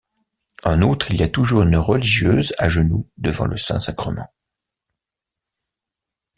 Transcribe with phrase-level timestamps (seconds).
[0.63, 4.33] En outre, il y a toujours une religieuse à genoux devant le Saint-Sacrement.